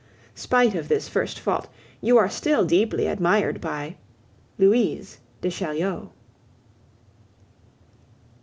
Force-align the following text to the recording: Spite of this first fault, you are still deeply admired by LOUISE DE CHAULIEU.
Spite 0.33 0.73
of 0.73 0.87
this 0.87 1.07
first 1.07 1.39
fault, 1.39 1.67
you 2.01 2.17
are 2.17 2.27
still 2.27 2.65
deeply 2.65 3.05
admired 3.05 3.61
by 3.61 3.97
LOUISE 4.57 5.19
DE 5.41 5.49
CHAULIEU. 5.51 6.09